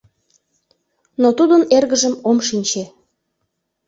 [1.21, 2.83] Но тудын эргыжым ом шинче.